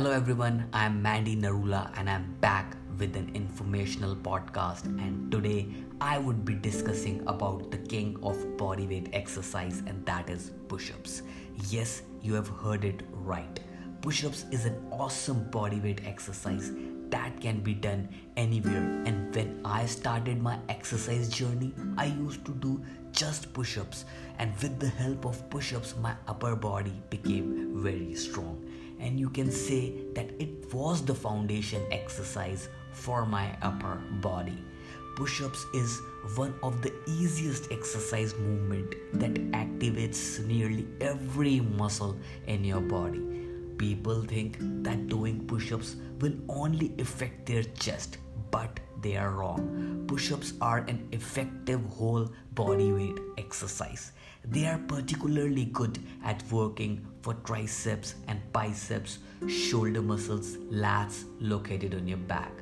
[0.00, 4.86] Hello everyone, I'm Mandy Narula and I'm back with an informational podcast.
[4.86, 5.68] And today
[6.00, 11.20] I would be discussing about the king of bodyweight exercise and that is push-ups.
[11.68, 13.60] Yes, you have heard it right.
[14.00, 16.72] Push-ups is an awesome bodyweight exercise
[17.10, 18.08] that can be done
[18.38, 19.02] anywhere.
[19.04, 22.82] And when I started my exercise journey, I used to do
[23.12, 24.06] just push-ups.
[24.38, 28.64] And with the help of push-ups my upper body became very strong
[29.00, 34.58] and you can say that it was the foundation exercise for my upper body.
[35.16, 36.00] Push ups is
[36.36, 43.20] one of the easiest exercise movement that activates nearly every muscle in your body.
[43.76, 48.18] People think that doing push ups will only affect their chest,
[48.50, 50.04] but they are wrong.
[50.06, 54.12] Push ups are an effective whole body weight exercise.
[54.44, 62.08] They are particularly good at working for triceps and biceps, shoulder muscles, lats located on
[62.08, 62.52] your back.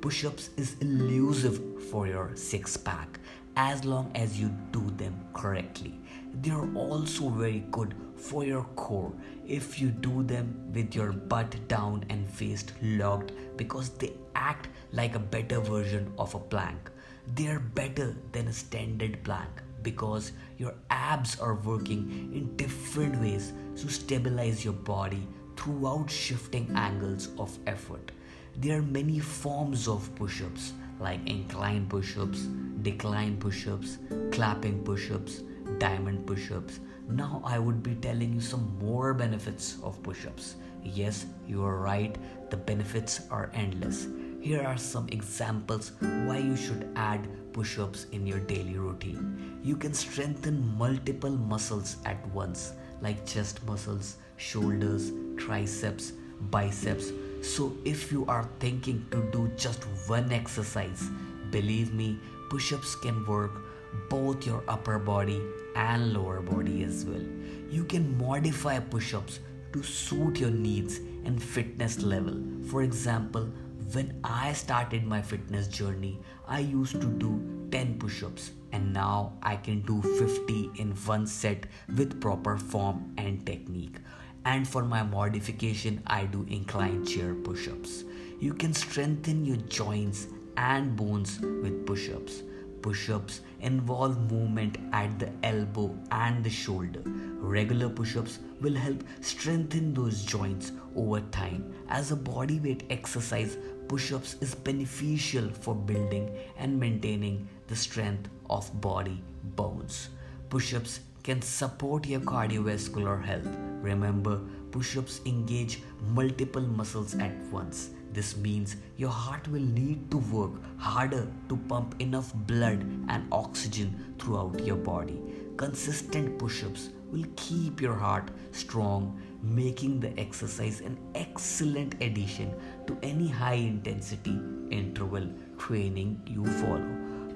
[0.00, 3.18] Push ups is elusive for your six pack
[3.56, 5.98] as long as you do them correctly.
[6.40, 9.12] They are also very good for your core
[9.46, 14.12] if you do them with your butt down and waist locked because they
[14.50, 16.90] act like a better version of a plank.
[17.34, 23.52] They are better than a standard plank because your abs are working in different ways
[23.76, 28.12] to stabilize your body throughout shifting angles of effort.
[28.56, 32.42] There are many forms of push ups like incline push ups,
[32.82, 33.98] decline push ups,
[34.30, 35.42] clapping push ups,
[35.78, 36.80] diamond push ups.
[37.08, 40.54] Now, I would be telling you some more benefits of push ups.
[40.82, 42.16] Yes, you are right,
[42.50, 44.06] the benefits are endless.
[44.44, 49.58] Here are some examples why you should add push ups in your daily routine.
[49.62, 56.12] You can strengthen multiple muscles at once, like chest muscles, shoulders, triceps,
[56.50, 57.10] biceps.
[57.40, 61.08] So, if you are thinking to do just one exercise,
[61.50, 62.18] believe me,
[62.50, 63.62] push ups can work
[64.10, 65.40] both your upper body
[65.74, 67.24] and lower body as well.
[67.70, 69.40] You can modify push ups
[69.72, 72.42] to suit your needs and fitness level.
[72.68, 73.48] For example,
[73.92, 79.32] when I started my fitness journey, I used to do 10 push ups, and now
[79.42, 83.96] I can do 50 in one set with proper form and technique.
[84.44, 88.04] And for my modification, I do incline chair push ups.
[88.40, 92.42] You can strengthen your joints and bones with push ups.
[92.82, 97.00] Push ups involve movement at the elbow and the shoulder.
[97.04, 101.72] Regular push ups will help strengthen those joints over time.
[101.88, 103.56] As a body weight exercise,
[103.88, 109.22] push ups is beneficial for building and maintaining the strength of body
[109.56, 110.08] bones.
[110.50, 113.48] Push ups can support your cardiovascular health.
[113.80, 114.40] Remember,
[114.70, 117.90] push ups engage multiple muscles at once.
[118.12, 124.14] This means your heart will need to work harder to pump enough blood and oxygen
[124.18, 125.20] throughout your body.
[125.56, 132.52] Consistent push ups will keep your heart strong, making the exercise an excellent addition
[132.88, 134.36] to any high intensity
[134.70, 136.84] interval training you follow.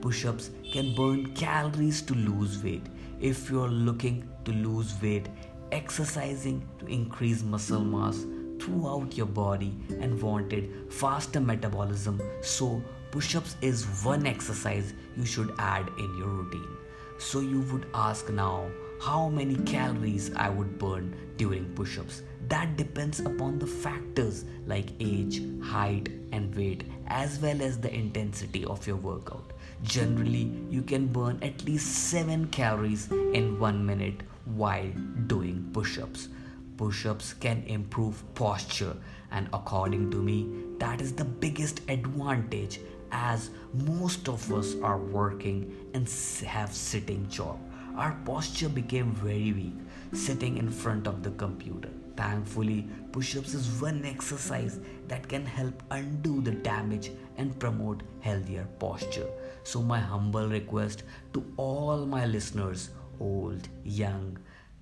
[0.00, 2.86] Push ups can burn calories to lose weight.
[3.20, 5.28] If you're looking to lose weight,
[5.70, 8.26] exercising to increase muscle mass
[8.60, 15.54] throughout your body and wanted faster metabolism, so push ups is one exercise you should
[15.58, 16.77] add in your routine.
[17.18, 18.70] So you would ask now
[19.00, 22.22] how many calories I would burn during push ups.
[22.48, 28.64] That depends upon the factors like age, height, and weight, as well as the intensity
[28.64, 29.52] of your workout.
[29.82, 34.90] Generally, you can burn at least 7 calories in 1 minute while
[35.26, 36.28] doing push ups.
[36.76, 38.96] Push ups can improve posture,
[39.32, 40.48] and according to me,
[40.78, 42.80] that is the biggest advantage
[43.12, 46.08] as most of us are working and
[46.46, 47.58] have sitting job.
[47.96, 49.74] Our posture became very weak
[50.12, 51.90] sitting in front of the computer.
[52.16, 59.28] Thankfully push-ups is one exercise that can help undo the damage and promote healthier posture.
[59.62, 62.90] So my humble request to all my listeners
[63.20, 64.38] old young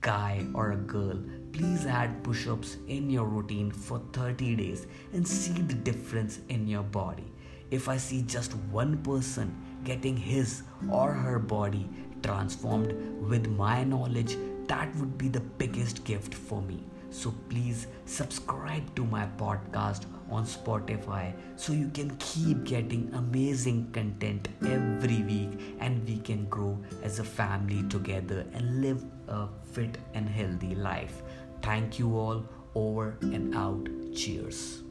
[0.00, 1.18] guy or a girl,
[1.52, 6.68] please add push ups in your routine for 30 days and see the difference in
[6.68, 7.24] your body
[7.70, 9.54] if I see just one person
[9.84, 11.88] getting his or her body
[12.22, 14.36] transformed with my knowledge,
[14.66, 16.82] that would be the biggest gift for me.
[17.10, 24.48] So please subscribe to my podcast on Spotify so you can keep getting amazing content
[24.62, 30.28] every week and we can grow as a family together and live a fit and
[30.28, 31.22] healthy life.
[31.62, 32.44] Thank you all
[32.74, 33.88] Over and out.
[34.14, 34.82] Cheers.